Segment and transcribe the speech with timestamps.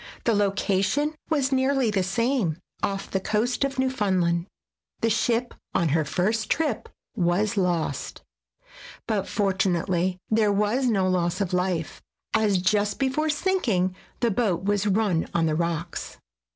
[0.23, 4.47] The location was nearly the same, off the coast of Newfoundland.
[5.01, 8.23] The ship, on her first trip, was lost,
[9.05, 12.01] but fortunately there was no loss of life
[12.33, 16.17] as just before sinking the boat was run on the rocks.